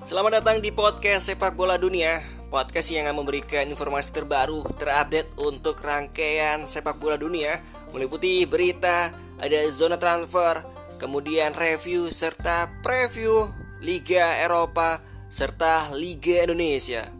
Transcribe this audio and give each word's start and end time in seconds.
Selamat 0.00 0.40
datang 0.40 0.64
di 0.64 0.72
podcast 0.72 1.28
Sepak 1.28 1.60
Bola 1.60 1.76
Dunia 1.76 2.24
Podcast 2.48 2.88
yang 2.88 3.04
akan 3.04 3.20
memberikan 3.20 3.68
informasi 3.68 4.16
terbaru, 4.16 4.64
terupdate 4.80 5.28
untuk 5.36 5.76
rangkaian 5.76 6.64
sepak 6.64 6.96
bola 6.96 7.20
dunia 7.20 7.60
Meliputi 7.92 8.48
berita, 8.48 9.12
ada 9.36 9.60
zona 9.68 10.00
transfer, 10.00 10.56
kemudian 10.96 11.52
review 11.52 12.08
serta 12.08 12.80
preview 12.80 13.44
Liga 13.84 14.40
Eropa 14.40 15.04
serta 15.28 15.92
Liga 15.92 16.48
Indonesia. 16.48 17.19